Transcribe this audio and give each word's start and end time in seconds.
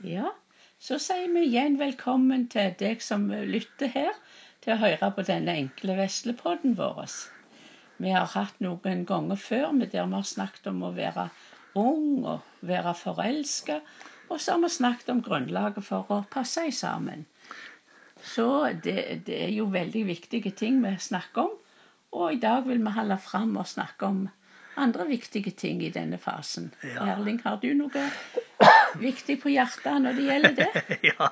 Ja, 0.00 0.30
så 0.80 0.96
sier 0.96 1.28
vi 1.28 1.42
igjen 1.44 1.74
velkommen 1.76 2.46
til 2.48 2.70
deg 2.80 3.02
som 3.04 3.26
lytter 3.28 3.90
her, 3.92 4.14
til 4.64 4.72
å 4.72 4.80
høre 4.80 5.10
på 5.12 5.24
denne 5.28 5.52
enkle 5.60 5.96
veslepodden 5.98 6.72
vår. 6.78 7.12
Vi 8.00 8.14
har 8.14 8.30
hatt 8.32 8.62
noen 8.64 9.04
ganger 9.08 9.36
før 9.36 9.74
med 9.76 9.92
der 9.92 10.08
vi 10.08 10.16
har 10.16 10.24
snakket 10.30 10.70
om 10.72 10.80
å 10.88 10.94
være 10.96 11.26
ung 11.76 12.24
og 12.24 12.64
være 12.64 12.94
forelska, 12.96 13.80
og 14.30 14.40
så 14.40 14.56
har 14.56 14.64
vi 14.64 14.72
snakket 14.72 15.12
om 15.12 15.22
grunnlaget 15.26 15.84
for 15.84 16.08
å 16.08 16.22
passe 16.32 16.64
sammen. 16.72 17.26
Så 18.24 18.48
det, 18.84 19.26
det 19.28 19.36
er 19.50 19.52
jo 19.52 19.68
veldig 19.68 20.06
viktige 20.08 20.56
ting 20.56 20.80
vi 20.80 20.96
snakker 20.96 21.44
om, 21.44 21.56
og 22.16 22.32
i 22.32 22.40
dag 22.40 22.64
vil 22.64 22.80
vi 22.80 22.96
holde 22.96 23.20
fram 23.20 23.52
og 23.60 23.68
snakke 23.68 24.08
om 24.08 24.28
andre 24.80 25.10
viktige 25.12 25.52
ting 25.52 25.84
i 25.84 25.92
denne 25.92 26.16
fasen. 26.18 26.72
Ja. 26.84 27.18
Erling, 27.18 27.42
har 27.44 27.60
du 27.60 27.74
noe 27.76 28.08
viktig 28.98 29.36
på 29.42 29.52
hjertet 29.52 30.02
når 30.04 30.16
det 30.18 30.24
gjelder 30.26 30.54
det? 30.58 30.68
Ja, 31.10 31.28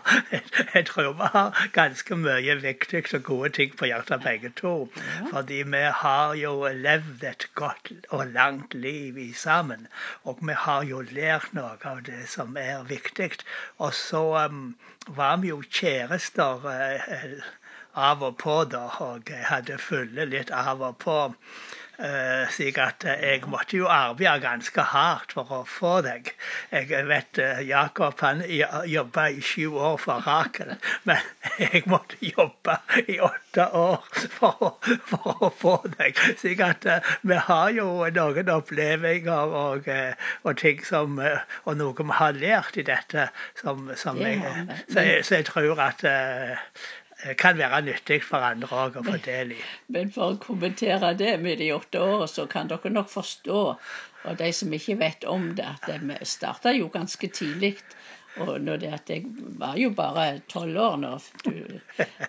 jeg 0.75 0.87
tror 0.89 1.13
vi 1.19 1.29
har 1.35 1.61
ganske 1.75 2.19
mye 2.19 2.57
viktig 2.63 3.03
og 3.19 3.23
gode 3.27 3.51
ting 3.59 3.75
på 3.79 3.89
hjertet 3.91 4.25
begge 4.25 4.51
to. 4.61 4.75
Fordi 5.33 5.63
vi 5.75 5.83
har 6.03 6.35
jo 6.39 6.55
levd 6.87 7.25
et 7.31 7.49
godt 7.59 7.93
og 8.11 8.27
langt 8.35 8.75
liv 8.75 9.19
i 9.19 9.33
sammen. 9.33 9.87
Og 10.25 10.43
vi 10.43 10.57
har 10.67 10.85
jo 10.89 11.03
lært 11.11 11.55
noe 11.59 11.77
av 11.93 12.03
det 12.07 12.25
som 12.31 12.57
er 12.57 12.85
viktig. 12.89 13.31
Og 13.79 13.95
så 13.95 14.25
um, 14.49 14.77
var 15.19 15.41
vi 15.43 15.53
jo 15.53 15.63
kjærester 15.63 16.69
uh, 16.69 17.49
av 17.99 18.23
og 18.23 18.39
på, 18.39 18.63
da. 18.73 18.87
Og 19.05 19.31
jeg 19.31 19.45
hadde 19.51 19.83
fulle 19.83 20.29
litt 20.31 20.55
av 20.55 20.83
og 20.83 20.99
på. 21.03 21.19
Uh, 21.99 22.47
slik 22.55 22.79
at 22.79 23.05
uh, 23.07 23.15
jeg 23.19 23.43
måtte 23.51 23.77
jo 23.77 23.89
arbeide 23.91 24.43
ganske 24.45 24.85
hardt 24.93 25.35
for 25.35 25.51
å 25.51 25.61
få 25.67 25.99
deg. 26.07 26.31
Jeg 26.73 27.07
vet 27.09 27.41
uh, 27.43 27.63
Jakob 27.67 28.21
han 28.23 28.45
jobba 28.87 29.29
i 29.35 29.41
sju 29.43 29.75
år 29.75 29.97
for 30.03 30.23
Rakel, 30.27 30.77
men 31.09 31.25
jeg 31.65 31.83
måtte 31.91 32.19
jobbe 32.23 32.79
i 33.07 33.19
åtte 33.19 33.67
år 33.75 34.05
for 34.37 34.63
å, 34.63 34.71
for 35.11 35.47
å 35.49 35.53
få 35.63 35.75
deg. 35.99 36.19
Slik 36.39 36.63
at 36.65 36.87
vi 37.27 37.41
har 37.49 37.73
jo 37.75 37.89
noen 38.15 38.53
opplevelser 38.55 39.57
og, 39.63 39.91
og 40.45 40.59
ting 40.59 40.81
som 40.87 41.19
Og 41.19 41.77
noe 41.77 41.95
vi 41.99 42.15
har 42.19 42.37
lært 42.37 42.77
i 42.79 42.85
dette 42.87 43.29
som, 43.59 43.89
som 43.99 44.19
jeg, 44.23 44.39
så, 44.87 45.03
jeg, 45.03 45.25
så 45.27 45.41
jeg 45.41 45.49
tror 45.51 45.83
at 45.83 46.05
Eh, 46.09 46.57
kan 47.39 47.59
være 47.59 47.81
nyttig 47.83 48.21
for 48.23 48.45
andre 48.47 48.69
òg 48.85 48.99
å 49.01 49.05
få 49.07 49.17
del 49.25 49.57
i. 49.57 49.63
Men 49.95 50.13
for 50.15 50.35
å 50.35 50.43
kommentere 50.43 51.15
det 51.19 51.35
med 51.43 51.59
de 51.63 51.73
åtte 51.75 52.03
årene, 52.03 52.29
så 52.31 52.47
kan 52.51 52.71
dere 52.71 52.93
nok 52.95 53.11
forstå, 53.11 53.63
og 54.29 54.39
de 54.39 54.53
som 54.55 54.75
ikke 54.75 54.99
vet 55.01 55.27
om 55.27 55.51
det, 55.59 55.67
at 55.67 55.89
vi 56.03 56.19
starta 56.29 56.75
jo 56.77 56.91
ganske 56.95 57.31
tidlig. 57.35 57.75
Og 58.39 58.61
når 58.63 58.77
det 58.79 58.91
at 58.95 59.11
jeg 59.11 59.25
var 59.59 59.75
jo 59.81 59.89
bare 59.97 60.41
tolv 60.53 60.77
år 60.79 60.97
når 61.01 61.25
du 61.43 61.55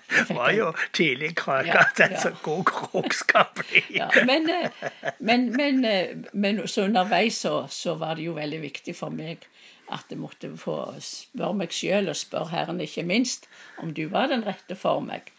Det 0.10 0.36
var 0.36 0.54
jo 0.56 0.72
tidlig 0.96 1.36
krøka, 1.38 1.84
ja, 2.00 2.08
ja. 2.10 2.22
så 2.24 2.32
god 2.42 2.64
krok 2.66 3.14
skal 3.14 3.46
bli. 3.60 3.84
ja, 3.94 4.08
men, 4.26 4.50
eh, 4.50 4.90
men, 5.20 5.52
men, 5.54 5.86
eh, 5.86 6.16
men, 6.34 6.64
så 6.68 6.88
underveis 6.88 7.38
så, 7.46 7.68
så 7.70 7.94
var 8.02 8.18
det 8.18 8.26
jo 8.26 8.34
veldig 8.40 8.62
viktig 8.64 8.96
for 8.98 9.14
meg 9.14 9.46
at 9.94 10.12
jeg 10.12 10.20
måtte 10.22 10.52
få 10.60 10.76
spørre 11.04 11.58
meg 11.62 11.74
sjøl, 11.74 12.12
og 12.12 12.18
spørre 12.18 12.52
Herren 12.54 12.82
ikke 12.84 13.06
minst, 13.08 13.50
om 13.82 13.94
du 13.96 14.06
var 14.12 14.30
den 14.32 14.46
rette 14.48 14.78
for 14.80 15.02
meg. 15.06 15.32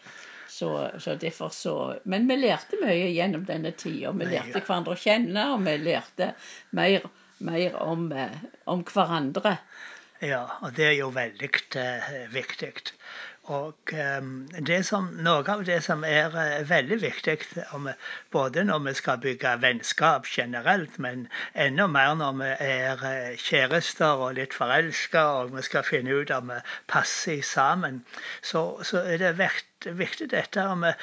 Så, 0.51 0.89
så 0.99 1.15
derfor 1.15 1.49
så 1.55 1.73
Men 2.03 2.27
vi 2.27 2.35
lærte 2.35 2.77
mye 2.81 3.07
gjennom 3.15 3.45
denne 3.47 3.71
tida. 3.71 4.11
Vi 4.11 4.27
lærte 4.27 4.59
hverandre 4.59 4.97
å 4.97 4.99
kjenne, 4.99 5.45
og 5.55 5.63
vi 5.65 5.77
lærte 5.79 6.33
mer, 6.75 7.07
mer 7.39 7.77
om, 7.79 8.09
eh, 8.11 8.35
om, 8.69 8.83
hverandre. 8.83 9.55
Ja, 10.21 10.43
og 10.61 10.75
det 10.77 10.89
er 10.91 10.97
jo 10.99 11.07
veldig 11.15 11.49
uh, 11.79 12.11
viktig. 12.35 12.73
Og 13.49 13.91
um, 14.21 14.47
som, 14.85 15.07
Noe 15.25 15.41
av 15.49 15.63
det 15.65 15.79
som 15.81 16.03
er 16.05 16.35
uh, 16.35 16.61
veldig 16.69 16.97
viktig, 17.01 17.37
både 18.31 18.63
når 18.67 18.83
vi 18.85 18.93
skal 18.99 19.17
bygge 19.23 19.55
vennskap 19.63 20.27
generelt, 20.29 20.99
men 20.99 21.27
enda 21.55 21.87
mer 21.89 22.13
når 22.19 22.37
vi 22.37 22.49
er 22.67 23.01
uh, 23.01 23.33
kjærester 23.41 24.21
og 24.27 24.35
litt 24.37 24.53
forelska 24.53 25.23
og 25.39 25.55
vi 25.55 25.63
skal 25.65 25.87
finne 25.87 26.13
ut 26.13 26.33
om 26.35 26.53
vi 26.53 26.59
passer 26.87 27.41
sammen, 27.41 28.03
så, 28.43 28.83
så 28.85 29.01
er 29.01 29.17
det 29.17 29.33
viktig, 29.39 30.29
dette 30.35 30.67
om 30.67 30.85
vi 30.85 30.93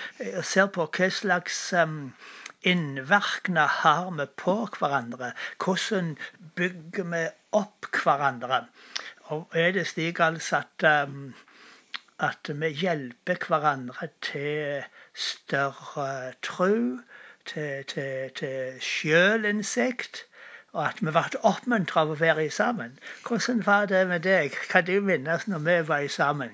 ser 0.47 0.71
på 0.71 0.87
hva 0.87 1.11
slags 1.11 1.59
um, 1.75 2.15
innvirkning 2.63 3.59
har 3.83 4.15
vi 4.15 4.29
på 4.39 4.57
hverandre? 4.79 5.33
Hvordan 5.59 6.15
bygger 6.55 7.11
vi 7.17 7.27
opp 7.51 7.91
hverandre? 7.99 8.63
Og 9.35 9.59
er 9.59 9.75
det 9.75 9.89
slik 9.91 10.23
altså 10.23 10.63
at 10.63 10.89
um, 11.09 11.35
at 12.19 12.51
vi 12.61 12.69
hjelper 12.81 13.47
hverandre 13.47 14.09
til 14.23 14.83
større 15.15 16.33
tro, 16.43 16.99
til, 17.47 17.85
til, 17.85 18.31
til 18.35 18.81
sjølinnsikt, 18.83 20.25
og 20.77 20.83
at 20.85 20.99
vi 21.01 21.13
ble 21.15 21.39
oppmuntra 21.49 22.03
av 22.05 22.11
å 22.13 22.17
være 22.21 22.45
sammen. 22.53 22.99
Hvordan 23.25 23.63
var 23.67 23.87
det 23.89 24.03
med 24.11 24.23
deg? 24.27 24.57
Kan 24.69 24.85
du 24.85 24.99
minnes 25.01 25.47
når 25.49 25.63
vi 25.65 25.77
var 25.89 26.05
sammen? 26.13 26.51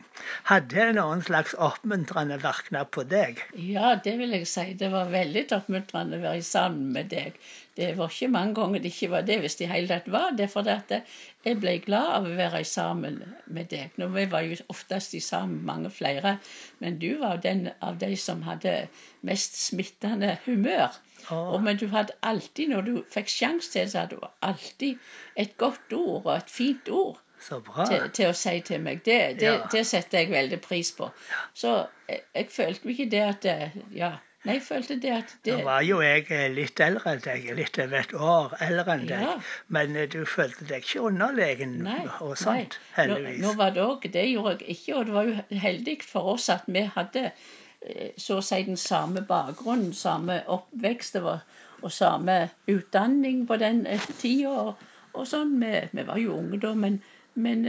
Hadde 0.50 0.76
det 0.76 0.94
noen 0.98 1.24
slags 1.26 1.56
oppmuntrende 1.66 2.36
virkning 2.44 2.86
på 2.94 3.02
deg? 3.10 3.40
Ja, 3.58 3.96
det 4.04 4.14
vil 4.20 4.36
jeg 4.36 4.46
si. 4.46 4.68
Det 4.78 4.92
var 4.92 5.10
veldig 5.10 5.42
oppmuntrende 5.56 6.20
å 6.20 6.24
være 6.28 6.44
sammen 6.46 6.92
med 6.94 7.10
deg. 7.10 7.40
Det 7.74 7.88
var 7.98 8.12
ikke 8.14 8.30
mange 8.30 8.54
ganger 8.54 8.84
det 8.84 8.92
ikke 8.94 9.10
var 9.16 9.26
det, 9.26 9.40
hvis 9.42 9.58
det 9.58 9.66
i 9.66 9.72
hele 9.72 9.90
tatt 9.90 10.06
var 10.14 10.36
det. 10.38 10.46
For 10.52 10.70
jeg 10.70 11.58
ble 11.64 11.72
glad 11.82 12.12
av 12.20 12.28
å 12.28 12.36
være 12.38 12.62
sammen 12.70 13.18
med 13.50 13.72
deg. 13.72 13.96
Nå, 13.98 14.12
vi 14.14 14.28
var 14.30 14.46
jo 14.46 14.60
oftest 14.70 15.18
sammen 15.26 15.66
mange 15.66 15.90
flere, 15.90 16.36
men 16.78 17.02
du 17.02 17.16
var 17.24 17.42
den 17.42 17.66
av 17.82 17.98
de 17.98 18.14
som 18.14 18.46
hadde 18.46 18.84
mest 19.26 19.58
smittende 19.58 20.36
humør. 20.46 20.94
Og, 21.30 21.62
men 21.62 21.78
du 21.80 21.86
hadde 21.92 22.16
alltid, 22.22 22.68
når 22.74 22.88
du 22.88 22.94
fikk 23.12 23.30
sjanse 23.32 23.72
til 23.72 23.84
det, 23.84 23.92
så 23.92 24.04
hadde 24.04 24.18
du 24.20 24.26
alltid 24.42 24.98
et 25.36 25.56
godt 25.56 25.96
ord 25.96 26.26
og 26.26 26.36
et 26.36 26.50
fint 26.50 26.88
ord. 26.88 27.20
Til, 27.44 28.04
til, 28.16 28.28
å 28.30 28.36
si 28.36 28.60
til 28.64 28.80
meg. 28.80 29.02
Det, 29.04 29.16
det, 29.40 29.48
ja. 29.50 29.56
det, 29.72 29.82
setter 29.86 30.22
jeg 30.22 30.30
veldig 30.32 30.60
pris 30.64 30.94
på. 30.96 31.10
Så 31.52 31.74
jeg, 32.08 32.22
jeg 32.34 32.46
følte 32.54 32.94
ikke 32.94 33.10
det 33.12 33.24
at 33.24 33.50
Ja, 33.92 34.14
Nei, 34.44 34.58
jeg 34.58 34.64
følte 34.66 34.94
det 35.00 35.12
at 35.16 35.30
det... 35.46 35.52
Nå 35.56 35.64
var 35.64 35.84
jo 35.88 36.02
jeg 36.04 36.26
eh, 36.36 36.50
litt 36.52 36.80
eldre 36.84 37.14
enn 37.14 37.22
deg, 37.24 37.46
litt 37.56 37.78
over 37.80 37.96
et 37.96 38.10
år 38.12 38.50
eldre 38.66 38.96
enn 38.98 39.06
deg. 39.08 39.22
Ja. 39.24 39.36
Men 39.72 39.96
eh, 39.96 40.08
du 40.12 40.18
følte 40.28 40.66
deg 40.68 40.84
ikke 40.84 41.06
underlegen 41.08 41.78
nei, 41.86 42.02
og 42.20 42.34
sånt, 42.36 42.76
nei. 42.76 42.90
heldigvis. 42.98 43.38
Nå, 43.40 43.46
nå 43.46 43.54
var 43.62 43.72
det 43.72 43.84
òg 43.86 44.04
Det 44.12 44.24
gjorde 44.28 44.58
jeg 44.58 44.76
ikke, 44.76 44.98
og 44.98 45.08
det 45.08 45.14
var 45.16 45.30
jo 45.30 45.62
heldig 45.64 45.96
for 46.04 46.34
oss 46.34 46.50
at 46.52 46.68
vi 46.68 46.84
hadde 46.92 47.22
eh, 47.30 47.46
så 48.16 48.38
å 48.38 48.44
si 48.44 48.62
den 48.66 48.78
samme 48.80 49.24
bakgrunnen, 49.28 49.92
samme 49.96 50.40
oppvekst 50.52 51.18
og, 51.20 51.38
og 51.82 51.92
samme 51.92 52.38
utdanning 52.70 53.44
på 53.46 53.58
den 53.60 53.84
tida. 54.20 54.54
Og, 54.62 54.86
og 55.14 55.28
sånn. 55.28 55.56
Vi, 55.60 55.72
vi, 55.92 56.06
var 56.06 56.20
jo 56.22 56.38
unge 56.38 56.60
da, 56.62 56.72
men, 56.78 57.00
men 57.34 57.64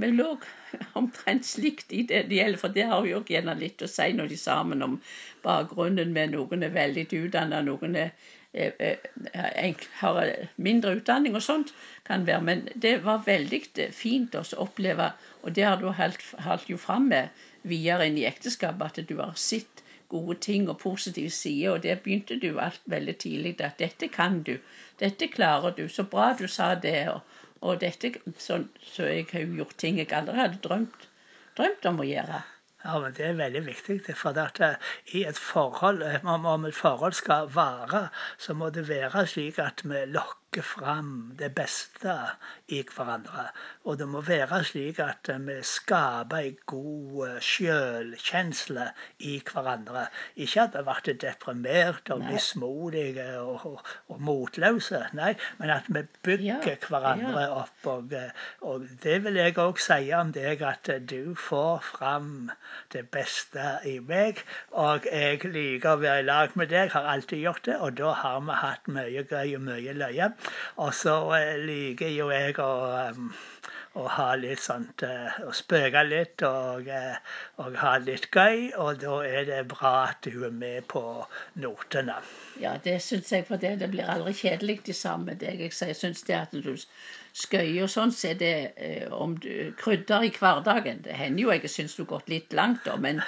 vi 0.00 0.10
lå 0.10 0.30
omtrent 1.00 1.46
slikt 1.46 1.92
i 1.92 2.02
det 2.02 2.24
det 2.30 2.38
gjelder, 2.40 2.60
for 2.60 2.74
det 2.74 2.86
har 2.90 3.06
jo 3.06 3.20
gjerne 3.28 3.54
litt 3.58 3.82
å 3.82 3.90
si 3.90 4.08
når 4.12 4.32
de 4.32 4.38
sammen 4.40 4.82
om 4.86 4.96
bakgrunnen 5.44 6.14
med 6.16 6.34
noen 6.34 6.66
er 6.66 6.74
veldig 6.74 7.06
utdannet, 7.20 7.68
noen 7.68 7.94
er, 8.00 8.10
er, 8.52 8.98
er, 9.32 9.86
har 10.00 10.32
mindre 10.56 10.96
utdanning 10.98 11.38
og 11.38 11.46
sånt. 11.46 11.74
kan 12.04 12.26
være, 12.26 12.42
Men 12.42 12.68
det 12.74 12.96
var 13.04 13.22
veldig 13.26 13.62
fint 13.92 14.34
å 14.34 14.44
oppleve, 14.66 15.12
og 15.42 15.54
det 15.54 15.64
har 15.64 15.78
du 15.80 15.88
holdt, 15.92 16.24
holdt 16.48 16.68
jo 16.68 16.76
fram 16.76 17.08
med 17.08 17.28
videre 17.62 18.08
inn 18.08 18.18
i 18.18 18.26
ekteskapet, 18.28 18.98
at 18.98 19.08
du 19.08 19.16
har 19.20 19.34
sett 19.34 19.84
gode 20.08 20.36
ting 20.40 20.68
og 20.68 20.78
positive 20.78 21.30
sider, 21.30 21.70
og 21.72 21.82
det 21.82 22.00
begynte 22.02 22.36
du 22.40 22.58
alt 22.60 22.82
veldig 22.86 23.16
tidlig. 23.18 23.56
At 23.60 23.78
dette 23.78 24.08
kan 24.08 24.42
du, 24.42 24.58
dette 25.00 25.30
klarer 25.32 25.74
du. 25.78 25.88
Så 25.88 26.04
bra 26.10 26.32
du 26.38 26.46
sa 26.48 26.74
det. 26.74 27.08
og 27.08 27.22
og 27.64 27.80
dette, 27.80 28.12
så, 28.38 28.60
så 28.84 29.08
jeg 29.08 29.28
har 29.32 29.46
jo 29.46 29.60
gjort 29.62 29.78
ting 29.80 30.00
jeg 30.00 30.12
aldri 30.12 30.36
hadde 30.36 30.60
drømt, 30.64 31.06
drømt 31.56 31.88
om 31.88 32.02
å 32.04 32.08
gjøre. 32.08 32.42
Ja, 32.84 32.98
men 33.00 33.14
Det 33.16 33.24
er 33.24 33.38
veldig 33.38 33.62
viktig. 33.64 33.96
For 34.20 34.36
at 34.36 34.60
uh, 34.60 34.74
i 35.16 35.24
et 35.24 35.38
forhold, 35.40 36.02
eh, 36.04 36.26
om 36.28 36.66
et 36.68 36.76
forhold 36.76 37.16
skal 37.16 37.48
vare, 37.54 38.08
så 38.36 38.52
må 38.54 38.68
det 38.70 38.84
være 38.90 39.24
slik 39.30 39.58
at 39.64 39.80
vi 39.88 40.04
lokker 40.12 40.43
trekke 40.54 40.62
fram 40.62 41.34
det 41.38 41.50
beste 41.54 42.14
i 42.70 42.82
hverandre. 42.86 43.48
Og 43.84 43.98
det 43.98 44.06
må 44.08 44.20
være 44.22 44.62
slik 44.64 45.00
at 45.02 45.26
vi 45.26 45.56
skaper 45.66 46.46
en 46.46 46.58
god 46.66 47.26
eh, 47.26 47.40
sjølkjensle 47.42 48.86
i 49.18 49.40
hverandre. 49.42 50.06
Ikke 50.36 50.62
at 50.62 50.76
vi 50.76 50.84
blir 50.84 51.18
deprimerte 51.18 52.14
og 52.14 52.22
mismodige 52.28 53.26
og, 53.40 53.66
og, 53.66 53.80
og, 54.08 54.20
motløse, 54.20 55.02
nei, 55.12 55.34
men 55.58 55.70
at 55.74 55.88
vi 55.88 56.04
bygger 56.22 56.70
ja, 56.70 56.76
hverandre 56.88 57.42
ja. 57.42 57.50
opp. 57.64 57.90
Og, 57.90 58.12
eh, 58.14 58.30
og, 58.62 58.86
det 59.02 59.24
vil 59.24 59.40
jeg 59.40 59.58
òg 59.58 59.82
si 59.82 60.12
om 60.14 60.32
deg, 60.32 60.62
at 60.62 60.90
du 61.10 61.34
får 61.34 61.82
fram 61.90 62.52
det 62.94 63.08
beste 63.10 63.80
i 63.90 63.98
meg. 63.98 64.44
Og 64.70 65.10
jeg 65.10 65.42
liker 65.50 65.96
å 65.96 66.02
være 66.04 66.22
i 66.22 66.28
lag 66.30 66.54
med 66.54 66.70
deg, 66.70 66.94
har 66.94 67.10
alltid 67.16 67.42
gjort 67.42 67.66
det, 67.66 67.80
og 67.80 67.98
da 67.98 68.14
har 68.22 68.40
vi 68.46 68.62
hatt 68.62 68.88
mye 68.94 69.26
gøy 69.26 69.58
og 69.58 69.66
mye 69.66 69.98
løye. 69.98 70.30
Og 70.82 70.94
så 70.94 71.16
eh, 71.38 71.56
liker 71.62 72.10
jo 72.14 72.30
jeg 72.34 72.58
å, 72.62 72.70
å 73.94 74.04
ha 74.16 74.28
litt 74.38 74.62
sånt 74.62 75.04
å 75.06 75.12
og 75.46 75.54
spøke 75.54 76.02
litt 76.06 76.42
og, 76.46 76.88
eh, 76.90 77.16
og 77.62 77.76
ha 77.80 77.96
litt 78.02 78.30
gøy. 78.34 78.70
Og 78.82 79.00
da 79.02 79.18
er 79.26 79.48
det 79.50 79.60
bra 79.70 79.94
at 80.10 80.26
du 80.26 80.44
er 80.48 80.54
med 80.54 80.88
på 80.90 81.02
notene. 81.62 82.16
Ja, 82.60 82.76
det 82.84 83.00
syns 83.02 83.32
jeg, 83.32 83.46
for 83.48 83.62
det, 83.62 83.76
det 83.82 83.90
blir 83.94 84.10
aldri 84.10 84.34
kjedelig 84.36 84.80
det 84.88 84.96
samme 84.98 85.36
deg. 85.38 85.62
Jeg 85.68 85.98
syns 86.00 86.24
det 86.26 86.40
at 86.40 86.54
du 86.54 86.74
skøyer 87.34 87.82
og 87.84 87.90
sånn, 87.90 88.12
så 88.14 88.30
er 88.30 88.38
det 88.38 88.54
eh, 88.76 89.06
om 89.12 89.34
du 89.42 89.74
krydder 89.80 90.26
i 90.26 90.32
hverdagen. 90.34 91.02
Det 91.06 91.16
hender 91.18 91.42
jo 91.42 91.54
jeg 91.54 91.70
syns 91.70 91.96
du 91.96 92.04
har 92.04 92.12
gått 92.14 92.30
litt 92.30 92.54
langt, 92.54 92.84
da, 92.86 92.94
men, 93.00 93.20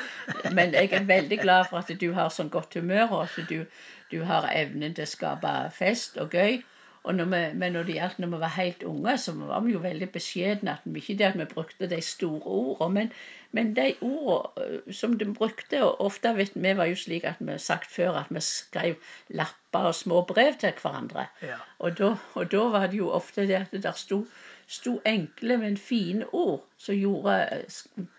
men, 0.52 0.74
jeg 0.74 0.92
er 0.94 1.08
veldig 1.08 1.40
glad 1.42 1.70
for 1.70 1.82
at 1.82 1.90
du 2.00 2.08
har 2.14 2.30
sånn 2.30 2.52
godt 2.54 2.78
humør, 2.78 3.06
og 3.10 3.26
at 3.26 3.50
du, 3.50 3.64
du 4.12 4.22
har 4.28 4.46
evnen 4.54 4.94
til 4.94 5.06
å 5.06 5.14
skape 5.16 5.54
fest 5.74 6.18
og 6.22 6.34
gøy. 6.38 6.62
Når 7.06 7.24
vi, 7.24 7.40
men 7.54 7.72
når 7.72 7.84
det 7.86 7.94
gjaldt 7.94 8.18
når 8.18 8.30
vi 8.32 8.38
var 8.42 8.54
helt 8.56 8.82
unge, 8.82 9.12
så 9.18 9.32
var 9.38 9.60
vi 9.62 9.72
jo 9.72 9.80
veldig 9.82 10.08
beskjedne. 10.10 10.76
Ikke 10.98 11.14
det 11.18 11.28
at 11.28 11.38
vi 11.38 11.44
brukte 11.50 11.86
de 11.90 12.00
store 12.02 12.40
ordene, 12.42 12.94
men, 12.94 13.12
men 13.52 13.74
de 13.76 13.92
ordene 14.00 14.66
øh, 14.66 14.94
som 14.94 15.14
de 15.18 15.28
brukte 15.34 15.84
og 15.84 16.00
Ofte 16.06 16.32
vet 16.36 16.56
vi 16.56 16.74
var 16.76 16.90
jo 16.90 16.96
slik 16.98 17.24
at 17.24 17.38
vi 17.38 17.58
sagt 17.62 17.90
før 17.90 18.18
at 18.22 18.32
vi 18.34 18.40
skrev 18.40 18.96
lapper 19.28 19.90
og 19.92 19.94
små 19.94 20.24
brev 20.26 20.58
til 20.58 20.74
hverandre. 20.82 21.28
Ja. 21.42 21.60
Og, 21.78 21.98
da, 21.98 22.14
og, 22.34 22.50
da, 22.52 22.64
var 22.74 22.86
det 22.90 22.98
jo 22.98 23.10
ofte 23.10 23.46
det 23.46 23.60
at 23.60 23.72
det 23.72 23.84
der 23.86 23.94
sto, 23.94 24.24
sto 24.66 24.98
enkle, 25.06 25.60
men 25.62 25.76
fine 25.76 26.26
ord 26.32 26.64
som 26.78 26.98
gjorde 26.98 27.62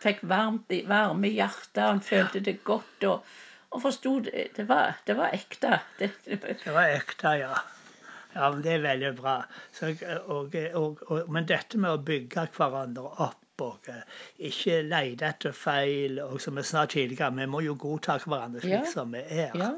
Fikk 0.04 0.24
varmt, 0.24 0.72
varme 0.88 1.28
i 1.28 1.36
hjertet, 1.42 1.84
en 1.84 2.02
følte 2.02 2.40
det 2.40 2.64
godt. 2.64 3.04
og 3.04 3.26
og 3.70 3.82
forsto 3.82 4.20
det. 4.24 4.48
Det 4.56 4.64
var, 4.70 4.96
det 5.08 5.18
var 5.18 5.34
ekte. 5.36 5.80
Det, 6.00 6.12
det 6.26 6.74
var 6.74 6.88
ekte, 6.88 7.34
ja. 7.42 7.58
Ja, 8.38 8.52
men 8.54 8.62
Det 8.62 8.74
er 8.76 8.86
veldig 8.86 9.12
bra. 9.18 9.36
Så, 9.74 9.92
og, 10.28 10.56
og, 10.74 11.04
og, 11.08 11.30
men 11.34 11.50
dette 11.50 11.80
med 11.82 11.96
å 11.96 12.06
bygge 12.06 12.48
hverandre 12.58 13.10
opp 13.26 13.44
og 13.66 13.90
uh, 13.90 14.22
ikke 14.38 14.84
lete 14.86 15.26
etter 15.26 15.56
feil 15.58 16.20
og 16.22 16.38
som 16.44 16.60
jeg 16.62 16.70
sa 16.70 16.86
tidligere, 16.86 17.34
Vi 17.34 17.48
må 17.50 17.64
jo 17.66 17.74
godta 17.74 18.20
hverandre 18.22 18.62
slik 18.62 18.76
ja. 18.76 18.92
som 18.92 19.16
vi 19.18 19.24
er. 19.26 19.58
Ja. 19.58 19.72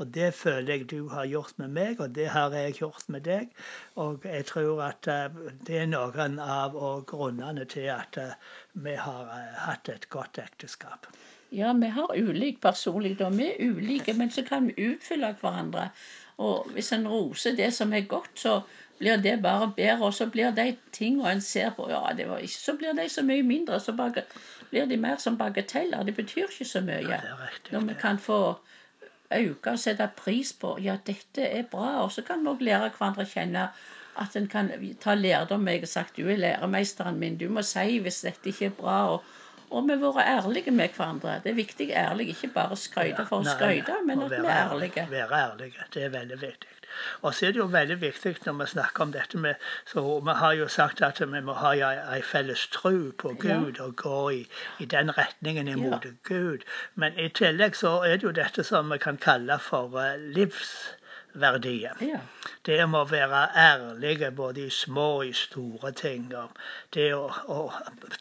Og 0.00 0.08
det 0.12 0.30
føler 0.36 0.72
jeg 0.72 0.88
du 0.90 1.08
har 1.08 1.24
gjort 1.28 1.58
med 1.60 1.72
meg, 1.72 2.00
og 2.00 2.14
det 2.16 2.28
har 2.32 2.52
jeg 2.52 2.74
gjort 2.80 3.04
med 3.12 3.24
deg. 3.28 3.52
Og 3.96 4.24
jeg 4.24 4.48
tror 4.48 4.82
at 4.88 5.08
uh, 5.12 5.38
det 5.68 5.82
er 5.82 5.92
noen 5.92 6.40
av 6.40 6.76
grunnene 7.08 7.68
til 7.68 7.88
at 7.92 8.16
uh, 8.20 8.32
vi 8.72 8.96
har 8.96 9.32
hatt 9.68 9.92
et 9.92 10.08
godt 10.12 10.40
ekteskap. 10.40 11.08
Ja, 11.54 11.72
vi 11.72 11.88
har 11.88 12.16
ulik 12.16 12.60
personligdom. 12.60 13.36
Vi 13.38 13.50
er 13.52 13.70
ulike, 13.70 14.12
men 14.12 14.30
så 14.30 14.42
kan 14.44 14.66
vi 14.66 14.90
utfylle 14.90 15.34
hverandre. 15.40 15.90
Og 16.38 16.68
hvis 16.72 16.92
en 16.92 17.08
roser 17.08 17.56
det 17.56 17.72
som 17.74 17.92
er 17.92 18.08
godt, 18.08 18.30
så 18.34 18.60
blir 18.98 19.16
det 19.16 19.42
bare 19.42 19.72
bedre. 19.76 20.06
Og 20.06 20.14
så 20.14 20.26
blir 20.26 20.50
de 20.50 20.76
tingene 20.92 21.32
en 21.32 21.40
ser 21.40 21.70
på, 21.76 21.88
ja, 21.90 22.02
det 22.16 22.28
var 22.28 22.38
ikke, 22.44 22.60
så 22.60 22.76
blir 22.76 22.92
de 22.92 23.08
så 23.08 23.22
mye 23.22 23.42
mindre. 23.42 23.80
Så 23.80 23.92
blir 24.70 24.86
de 24.86 24.96
mer 24.96 25.16
som 25.16 25.38
bagateller. 25.38 26.02
Det 26.02 26.16
betyr 26.16 26.50
ikke 26.50 26.64
så 26.64 26.80
mye. 26.80 27.02
Ja, 27.08 27.20
Når 27.72 27.80
vi 27.80 27.94
kan 28.00 28.18
få 28.18 28.58
øke 29.34 29.70
og 29.70 29.78
sette 29.78 30.10
pris 30.16 30.52
på 30.52 30.76
ja, 30.82 30.96
dette 31.06 31.42
er 31.42 31.62
bra. 31.62 32.02
Og 32.04 32.12
så 32.12 32.22
kan 32.22 32.44
vi 32.44 32.52
òg 32.52 32.62
lære 32.68 32.92
hverandre 32.98 33.24
å 33.24 33.32
kjenne 33.32 33.68
at 34.16 34.36
en 34.36 34.46
kan 34.48 34.70
ta 35.00 35.14
lærdom. 35.14 35.68
Jeg 35.68 35.80
har 35.80 35.86
sagt 35.86 36.16
du 36.16 36.28
er 36.28 36.36
læremesteren 36.36 37.18
min, 37.18 37.38
du 37.38 37.48
må 37.48 37.62
si 37.62 37.98
hvis 37.98 38.22
dette 38.24 38.52
ikke 38.52 38.70
er 38.70 38.78
bra. 38.78 39.00
og 39.16 39.24
og 39.70 39.88
vi 39.88 39.96
har 39.96 40.14
vært 40.14 40.30
ærlige 40.32 40.70
med 40.70 40.94
hverandre. 40.96 41.40
Det 41.44 41.50
er 41.50 41.58
viktig 41.58 41.90
ærlig, 41.90 42.28
ikke 42.34 42.52
bare 42.54 42.76
skryte 42.78 43.26
for 43.28 43.42
å 43.42 43.56
skryte, 43.56 43.98
men 44.06 44.22
at 44.22 44.30
vi 44.32 44.40
er 44.42 44.50
ærlige. 44.54 45.06
Være 45.10 45.42
ærlige, 45.42 45.86
det 45.94 46.04
er 46.04 46.12
veldig 46.14 46.40
viktig. 46.40 46.76
Og 47.20 47.34
så 47.34 47.46
er 47.46 47.52
det 47.52 47.60
jo 47.60 47.66
veldig 47.72 48.00
viktig 48.00 48.34
når 48.46 48.54
vi 48.60 48.66
snakker 48.70 49.04
om 49.04 49.12
dette 49.12 49.38
med 49.38 49.54
så 49.90 50.04
Vi 50.24 50.34
har 50.40 50.52
jo 50.52 50.68
sagt 50.68 51.02
at 51.02 51.20
vi 51.20 51.40
må 51.48 51.56
ha 51.60 51.72
ei 52.16 52.22
felles 52.22 52.66
tro 52.72 52.94
på 53.22 53.34
Gud 53.42 53.80
og 53.80 53.96
gå 53.96 54.20
i, 54.30 54.42
i 54.80 54.84
den 54.84 55.12
retningen 55.18 55.68
imot 55.68 56.04
ja. 56.04 56.14
Gud. 56.24 56.64
Men 56.94 57.18
i 57.18 57.28
tillegg 57.28 57.76
så 57.76 57.98
er 58.02 58.16
det 58.16 58.28
jo 58.28 58.36
dette 58.40 58.64
som 58.64 58.92
vi 58.92 58.98
kan 58.98 59.20
kalle 59.28 59.58
for 59.58 59.92
uh, 59.98 60.16
livs 60.38 60.72
verdier. 61.40 61.96
Ja. 62.00 62.20
Det 62.66 62.78
må 62.88 63.04
være 63.04 63.48
ærlige 63.56 64.30
både 64.30 64.66
i 64.66 64.70
små 64.70 65.06
og 65.18 65.26
i 65.26 65.32
store 65.32 65.92
ting. 65.92 66.32
det 66.94 67.12
å, 67.14 67.30
å 67.48 67.72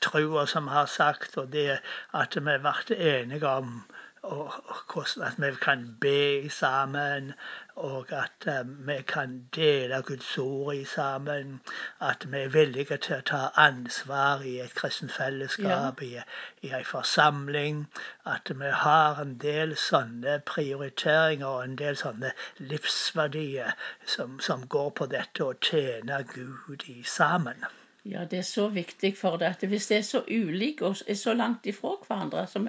trua, 0.02 0.46
som 0.46 0.68
har 0.68 0.86
sagt, 0.86 1.38
og 1.38 1.52
det 1.54 1.80
at 2.14 2.36
vi 2.36 2.58
ble 2.68 3.00
enige 3.00 3.48
om 3.48 3.80
og, 4.26 4.54
hvordan 4.94 5.28
at 5.28 5.34
vi 5.38 5.56
kan 5.62 5.98
be 6.02 6.50
sammen, 6.50 7.34
og 7.76 8.06
at 8.12 8.62
um, 8.62 8.88
vi 8.88 9.02
kan 9.08 9.50
dele 9.56 10.02
Guds 10.02 10.38
ord 10.38 10.76
i 10.76 10.86
sammen. 10.86 11.62
At 12.02 12.32
vi 12.32 12.38
er 12.38 12.50
villige 12.50 12.98
til 12.98 13.18
å 13.18 13.26
ta 13.30 13.42
ansvar 13.66 14.42
i 14.42 14.56
et 14.64 14.76
kristent 14.76 15.14
fellesskap, 15.14 16.02
ja. 16.02 16.24
i, 16.62 16.68
i 16.68 16.74
en 16.80 16.86
forsamling. 16.86 17.86
At 18.26 18.52
vi 18.56 18.74
har 18.86 19.22
en 19.22 19.38
del 19.46 19.78
sånne 19.86 20.40
prioriteringer 20.54 21.48
og 21.48 21.64
en 21.64 21.80
del 21.84 21.98
sånne 22.02 22.34
livsverdier 22.58 23.78
som, 24.18 24.40
som 24.40 24.68
går 24.68 24.94
på 25.02 25.12
dette 25.18 25.46
å 25.46 25.58
tjene 25.70 26.24
Gud 26.34 26.90
i 26.90 27.04
sammen. 27.18 27.68
Ja, 28.06 28.26
det 28.30 28.38
er 28.38 28.46
så 28.46 28.68
viktig 28.70 29.16
for 29.18 29.38
det. 29.42 29.46
at 29.46 29.64
Hvis 29.68 29.88
det 29.88 29.98
er 29.98 30.02
så 30.02 30.22
ulike 30.28 30.86
og 30.86 30.96
er 31.08 31.18
så 31.18 31.34
langt 31.34 31.66
ifra 31.66 31.96
hverandre, 32.08 32.48
så 32.48 32.62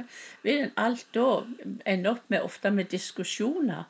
vil 0.42 0.62
en 0.62 0.72
alt 0.76 1.06
da 1.14 1.42
ende 1.86 2.10
opp 2.10 2.30
med 2.32 2.40
ofte 2.40 2.70
med 2.70 2.84
diskusjoner 2.84 3.84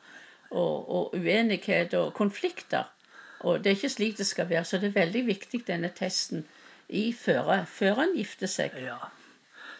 og, 0.51 0.89
og, 0.89 1.15
uenighet 1.15 1.93
og 1.93 2.13
konflikter. 2.13 2.83
Og 3.39 3.63
det 3.63 3.71
er 3.71 3.75
ikke 3.75 3.89
slik 3.89 4.17
det 4.17 4.27
skal 4.27 4.49
være. 4.49 4.65
Så 4.65 4.77
det 4.77 4.89
er 4.89 4.99
veldig 4.99 5.25
viktig, 5.27 5.63
denne 5.67 5.89
testen, 5.95 6.45
i 6.89 7.13
før, 7.13 7.63
før 7.65 8.03
en 8.03 8.15
gifter 8.15 8.47
seg. 8.47 8.75
Ja. 8.83 8.97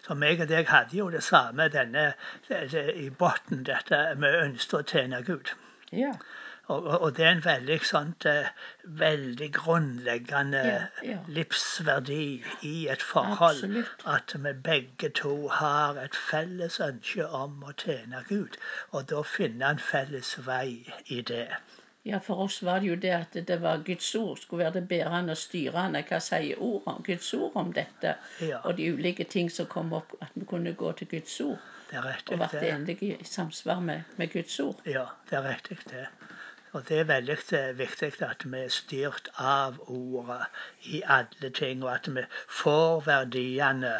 Så 0.06 0.14
meg 0.16 0.40
og 0.40 0.48
deg 0.48 0.68
hadde 0.68 0.96
jo 0.96 1.10
det 1.12 1.22
samme 1.24 1.68
denne, 1.72 2.12
det, 2.48 2.70
det, 2.72 2.84
i 2.96 3.08
bunnen, 3.10 3.64
dette 3.64 3.98
vi 4.16 4.30
ønsket 4.44 4.78
å 4.78 4.84
tjene 4.88 5.20
Gud. 5.26 5.52
Ja. 5.92 6.14
Og, 6.68 7.16
det 7.16 7.24
er 7.24 7.30
en 7.30 7.44
veldig, 7.44 7.78
sånt, 7.84 8.26
uh, 8.28 8.48
veldig 9.00 9.48
grunnleggende 9.56 10.60
ja, 10.66 10.82
ja. 11.02 11.16
livsverdi 11.26 12.42
i 12.62 12.74
et 12.92 13.02
forhold. 13.02 13.62
Absolutt. 13.62 14.04
At 14.04 14.34
vi 14.44 14.52
begge 14.52 15.08
to 15.08 15.48
har 15.48 15.96
et 16.02 16.16
felles 16.28 16.76
ønske 16.84 17.24
om 17.40 17.64
å 17.64 17.72
tjene 17.72 18.20
Gud. 18.28 18.60
Og 18.92 19.08
da 19.08 19.24
finne 19.24 19.72
en 19.74 19.80
felles 19.80 20.34
vei 20.44 20.84
i 21.06 21.22
det. 21.32 21.48
Ja, 22.08 22.20
for 22.20 22.44
oss 22.44 22.62
var 22.62 22.80
det 22.80 22.86
jo 22.86 22.96
det 22.96 23.14
at 23.16 23.34
det 23.48 23.58
var 23.62 23.82
Guds 23.84 24.14
ord 24.14 24.38
skulle 24.38 24.64
være 24.64 24.80
det 24.80 24.88
bærende 24.88 25.34
og 25.34 25.40
styrende. 25.40 26.04
Hva 26.08 26.20
sier 26.24 26.60
ord 26.62 26.86
om, 26.86 27.02
Guds 27.04 27.32
ord 27.34 27.56
om 27.56 27.72
dette? 27.72 28.14
Ja. 28.40 28.60
Og 28.64 28.76
de 28.76 28.92
ulike 28.92 29.24
ting 29.24 29.50
som 29.52 29.66
kom 29.66 29.92
opp, 29.92 30.14
at 30.20 30.32
vi 30.34 30.44
kunne 30.48 30.72
gå 30.72 30.92
til 30.92 31.10
Guds 31.16 31.40
ord. 31.44 31.58
Det 31.90 31.96
er 31.96 32.06
riktig, 32.08 32.36
og 32.36 32.40
vært 32.44 32.64
enige 32.68 33.16
i 33.16 33.24
samsvar 33.24 33.80
med, 33.80 34.08
med 34.16 34.32
Guds 34.32 34.60
ord. 34.60 34.80
Ja, 34.84 35.04
det 35.30 35.40
er 35.40 35.48
riktig 35.48 35.78
det. 35.88 36.06
Og 36.78 36.84
det 36.88 36.98
er 37.00 37.06
veldig 37.08 37.34
eh, 37.58 37.70
viktig 37.78 38.08
at 38.22 38.44
vi 38.46 38.58
er 38.62 38.68
styrt 38.70 39.28
av 39.42 39.80
ordet 39.90 40.44
i 40.86 41.00
alle 41.02 41.50
ting, 41.50 41.80
og 41.82 41.90
at 41.90 42.06
vi 42.14 42.22
får 42.60 43.00
verdiene 43.06 43.94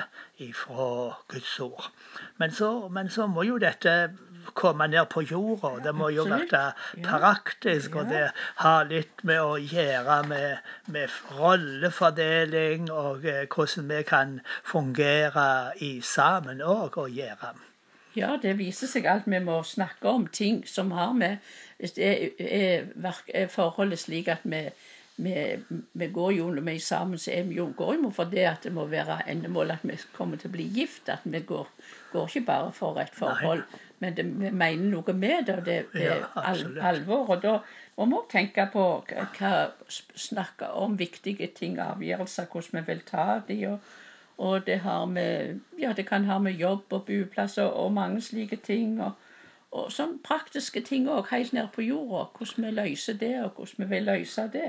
ifra 0.46 0.86
Guds 1.32 1.56
ord. 1.64 1.88
Men 2.38 2.54
så, 2.54 2.70
men 2.88 3.10
så 3.10 3.26
må 3.26 3.42
jo 3.48 3.58
dette 3.58 3.94
komme 4.54 4.86
ned 4.86 5.10
på 5.10 5.24
jorda. 5.26 5.72
Det 5.88 5.94
må 5.94 6.12
jo 6.14 6.28
være 6.30 6.62
praktisk, 7.02 7.98
og 7.98 8.14
det 8.14 8.28
har 8.62 8.86
litt 8.94 9.26
med 9.26 9.42
å 9.42 9.56
gjøre 9.58 10.22
med, 10.30 10.70
med 10.86 11.18
rollefordeling 11.40 12.92
og 12.94 13.26
eh, 13.26 13.46
hvordan 13.50 13.90
vi 13.90 14.04
kan 14.06 14.38
fungere 14.62 15.48
i 15.82 15.96
sammen 16.14 16.62
òg 16.62 17.02
og 17.02 17.10
gjøre. 17.10 17.56
Ja, 18.18 18.34
det 18.42 18.58
viser 18.58 18.90
seg 18.90 19.06
alt. 19.06 19.26
Vi 19.30 19.40
må 19.44 19.62
snakke 19.66 20.10
om 20.10 20.26
ting 20.26 20.64
som 20.66 20.92
har 20.96 21.14
med 21.16 21.38
det 21.78 22.06
er, 22.38 22.86
er 23.34 23.50
forholdet 23.52 24.00
slik 24.02 24.28
at 24.28 24.42
vi, 24.42 24.64
vi, 25.16 25.34
vi, 25.92 26.06
går 26.14 26.32
jo 26.32 26.48
når 26.50 26.64
vi 26.66 26.74
er 26.74 26.82
sammen, 26.82 27.18
så 27.18 27.30
er 27.32 27.42
vi 27.46 27.58
jo, 27.60 27.68
går 27.76 27.94
jo 27.94 28.10
for 28.14 28.30
det 28.30 28.46
at 28.50 28.66
det 28.66 28.72
må 28.74 28.86
være 28.90 29.20
endemål 29.30 29.70
at 29.70 29.84
vi 29.86 29.98
kommer 30.16 30.36
til 30.36 30.50
å 30.50 30.56
bli 30.56 30.66
gift. 30.74 31.08
At 31.08 31.22
vi 31.24 31.40
går, 31.46 31.68
går 32.12 32.26
ikke 32.28 32.46
bare 32.46 32.72
for 32.74 32.98
et 33.02 33.14
forhold, 33.14 33.62
Nei. 33.62 33.82
men 34.02 34.16
det, 34.16 34.26
vi 34.26 34.50
mener 34.50 34.90
noe 34.90 35.14
med 35.14 35.46
det. 35.46 35.58
Og 35.60 35.64
det, 35.70 35.78
er 35.94 36.26
al 36.34 36.66
alvor. 36.90 37.30
Og 37.36 37.46
da 37.46 37.54
må 37.98 38.10
vi 38.10 38.18
òg 38.18 38.28
tenke 38.34 38.66
på 38.74 38.88
hva 39.38 39.54
snakke 40.18 40.74
om 40.82 40.98
viktige 40.98 41.50
ting, 41.54 41.78
avgjørelser, 41.82 42.50
hvordan 42.50 42.80
vi 42.80 42.86
vil 42.92 43.06
ta 43.06 43.30
de. 43.46 43.62
og 43.70 43.94
og 44.38 44.66
det, 44.66 44.78
har 44.78 45.04
med, 45.04 45.60
ja, 45.78 45.92
det 45.92 46.06
kan 46.06 46.24
ha 46.24 46.38
med 46.38 46.52
jobb 46.52 46.92
og 46.92 47.04
buplass 47.04 47.58
og 47.58 47.92
mange 47.92 48.20
slike 48.22 48.56
ting. 48.56 49.00
Og, 49.02 49.12
og 49.74 49.88
sånn 49.92 50.18
praktiske 50.24 50.80
ting 50.86 51.08
òg, 51.10 51.26
helt 51.32 51.52
ned 51.52 51.72
på 51.74 51.82
jorda. 51.82 52.28
Hvordan 52.36 52.68
vi 52.68 52.70
løser 52.76 53.18
det, 53.18 53.32
og 53.42 53.56
hvordan 53.56 53.82
vi 53.82 53.88
vil 53.96 54.06
løse 54.06 54.44
det. 54.52 54.68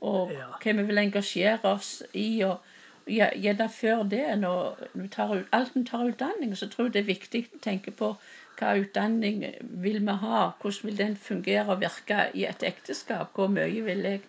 Og 0.00 0.34
ja. 0.36 0.50
hva 0.52 0.74
vi 0.76 0.84
vil 0.90 1.00
engasjere 1.00 1.72
oss 1.72 2.02
i. 2.12 2.42
og 2.44 2.60
ja, 3.08 3.30
Gjerne 3.36 3.70
før 3.72 4.04
det, 4.12 4.26
når 4.42 4.84
vi 4.92 5.08
tar, 5.08 5.32
alt 5.52 5.80
en 5.80 5.88
tar 5.88 6.04
utdanning, 6.12 6.52
så 6.56 6.68
tror 6.68 6.90
jeg 6.90 6.98
det 6.98 7.02
er 7.02 7.10
viktig 7.14 7.44
å 7.48 7.62
tenke 7.64 7.96
på 7.96 8.12
hva 8.60 8.76
utdanning 8.76 9.46
vil 9.80 10.00
vi 10.04 10.18
ha, 10.26 10.44
hvordan 10.60 10.90
vil 10.90 11.00
den 11.00 11.16
fungere 11.16 11.72
og 11.72 11.80
virke 11.80 12.28
i 12.36 12.44
et 12.44 12.68
ekteskap. 12.68 13.32
Hvor 13.34 13.48
mye 13.48 13.80
vil 13.88 14.04
jeg, 14.04 14.20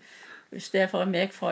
hvis 0.56 0.72
det 0.72 0.86
er 0.86 0.92
for 0.96 1.12
meg, 1.12 1.36
for 1.36 1.52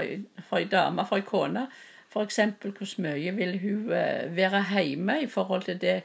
ei 0.55 0.71
dame, 0.71 1.03
for 1.03 1.19
ei 1.19 1.27
kone, 1.27 1.67
F.eks. 2.13 2.39
hvor 2.61 3.01
mye 3.01 3.35
vil 3.35 3.59
hun 3.61 3.91
eh, 3.93 4.35
være 4.35 4.83
hjemme 4.83 5.21
i 5.21 5.27
forhold 5.27 5.63
til 5.63 5.81
det 5.81 6.01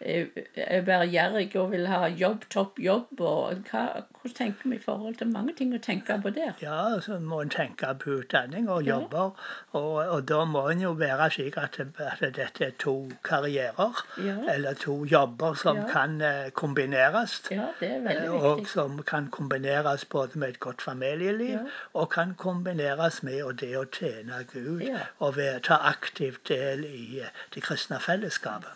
være 0.00 1.06
gjerrig 1.10 1.56
og 1.58 1.70
vil 1.72 1.86
ha 1.90 2.06
jobb, 2.06 2.44
topp 2.50 2.78
jobb, 2.78 3.20
og 3.20 3.64
hva, 3.70 3.82
hvordan 4.20 4.34
tenker 4.38 4.70
vi 4.70 4.76
i 4.76 4.82
forhold 4.82 5.16
til 5.18 5.30
mange 5.32 5.54
ting 5.58 5.72
å 5.74 5.80
tenke 5.82 6.16
på 6.22 6.30
der? 6.36 6.52
Ja, 6.62 7.00
så 7.02 7.18
må 7.18 7.40
en 7.42 7.50
tenke 7.50 7.90
på 7.98 8.18
utdanning 8.20 8.68
og 8.70 8.82
Ja. 8.86 8.94
jobber. 8.98 9.32
Og, 9.72 9.94
og 10.14 10.28
da 10.28 10.44
må 10.44 10.68
en 10.70 10.80
jo 10.80 10.92
være 10.92 11.30
slik 11.30 11.56
at, 11.58 11.80
at 11.80 12.20
dette 12.36 12.64
er 12.64 12.70
to 12.78 13.10
karrierer, 13.24 14.02
Ja. 14.24 14.36
eller 14.54 14.74
to 14.74 15.04
jobber 15.04 15.54
som 15.54 15.76
Ja. 15.76 15.86
kan 15.92 16.20
eh, 16.20 16.50
kombineres. 16.50 17.42
Ja, 17.50 17.66
det 17.80 17.90
er 17.90 18.00
veldig 18.00 18.30
Og 18.30 18.56
viktig. 18.58 18.68
som 18.72 19.02
kan 19.02 19.28
kombineres 19.30 20.04
både 20.04 20.38
med 20.38 20.48
et 20.48 20.60
godt 20.60 20.82
familieliv 20.82 21.48
Ja. 21.50 21.64
og 21.94 22.10
kan 22.10 22.34
kombineres 22.34 23.22
med 23.22 23.56
det 23.58 23.74
å 23.76 23.84
tjene 23.90 24.44
Gud 24.52 24.82
Ja. 24.82 24.98
og 25.20 25.34
ta 25.62 25.74
aktivt 25.74 26.48
del 26.48 26.84
i 26.84 27.20
eh, 27.20 27.28
det 27.54 27.62
kristne 27.62 27.98
fellesskapet. 28.00 28.70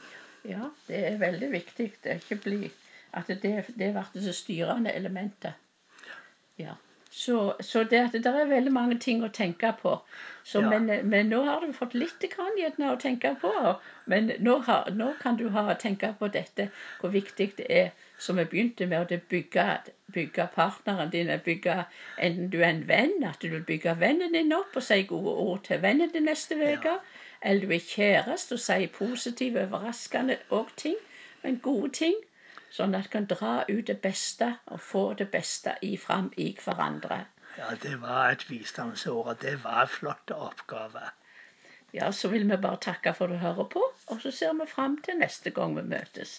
Ja, 0.48 0.70
det 0.88 1.02
er 1.06 1.18
veldig 1.18 1.50
viktig. 1.52 1.92
Det 2.02 2.10
er 2.10 2.22
ikke 2.22 2.40
bli 2.44 2.70
at 3.12 3.28
det, 3.28 3.52
det 3.76 3.92
blir 3.94 4.08
det 4.14 4.34
styrende 4.34 4.92
elementet. 4.92 5.52
Ja. 6.58 6.74
Så, 7.12 7.54
så 7.60 7.82
det 7.84 7.98
at 8.00 8.12
det 8.12 8.26
er 8.26 8.46
veldig 8.48 8.72
mange 8.72 8.96
ting 8.98 9.20
å 9.24 9.28
tenke 9.28 9.74
på. 9.82 9.98
Så, 10.44 10.62
Ja. 10.62 10.68
men, 10.70 11.08
men 11.08 11.28
nå 11.28 11.42
har 11.44 11.60
du 11.60 11.72
fått 11.76 11.94
litt 11.94 12.24
grann 12.32 12.56
å 12.88 12.96
tenke 12.96 13.34
på. 13.40 13.52
Men 14.06 14.32
nå, 14.40 14.58
har, 14.64 14.88
nå 14.90 15.12
kan 15.20 15.36
du 15.36 15.48
ha 15.52 15.74
tenke 15.74 16.14
på 16.18 16.30
dette, 16.32 16.70
hvor 17.00 17.12
viktig 17.12 17.52
det 17.58 17.66
er, 17.68 17.92
som 18.22 18.38
vi 18.38 18.44
begynte 18.50 18.86
med, 18.86 19.00
å 19.02 19.08
det 19.10 19.22
bygge, 19.30 19.66
bygge 20.14 20.46
partneren 20.54 21.10
din. 21.10 21.30
Bygge, 21.44 21.76
enten 22.18 22.50
du 22.52 22.60
er 22.60 22.68
en 22.68 22.84
venn, 22.88 23.16
at 23.26 23.42
du 23.42 23.48
vil 23.50 23.64
bygge 23.66 23.96
vennen 23.98 24.36
din 24.36 24.54
opp 24.54 24.76
og 24.78 24.84
si 24.86 25.00
gode 25.08 25.34
ord 25.44 25.64
til 25.68 25.82
vennen 25.82 26.12
din 26.14 26.28
neste 26.30 26.58
uke. 26.60 26.98
Eller 27.42 27.66
du 27.66 27.74
er 27.74 27.88
kjæreste 27.88 28.58
og 28.58 28.62
sier 28.62 28.92
positive, 28.94 29.64
overraskende 29.66 30.38
og 30.50 30.70
ting, 30.84 31.00
men 31.42 31.58
gode 31.64 31.90
ting. 31.98 32.14
Sånn 32.72 32.94
at 32.96 33.08
du 33.08 33.12
kan 33.16 33.26
dra 33.28 33.56
ut 33.68 33.86
det 33.90 33.98
beste 34.04 34.52
og 34.72 34.80
få 34.80 35.02
det 35.18 35.28
beste 35.34 35.74
i, 35.82 35.96
fram 36.00 36.30
i 36.40 36.52
hverandre. 36.64 37.24
Ja, 37.58 37.74
det 37.82 37.98
var 38.00 38.30
et 38.32 38.46
visdomsord, 38.48 39.26
og 39.26 39.42
det 39.42 39.58
var 39.64 39.82
en 39.82 39.92
flott 39.98 40.30
oppgave. 40.32 41.10
Ja, 41.92 42.08
så 42.16 42.30
vil 42.32 42.46
vi 42.48 42.56
bare 42.56 42.80
takke 42.80 43.12
for 43.18 43.28
at 43.28 43.34
du 43.34 43.42
hører 43.42 43.68
på, 43.74 43.82
og 44.06 44.22
så 44.22 44.30
ser 44.32 44.54
vi 44.56 44.70
fram 44.70 44.96
til 45.04 45.18
neste 45.20 45.50
gang 45.50 45.74
vi 45.76 45.82
møtes. 45.84 46.38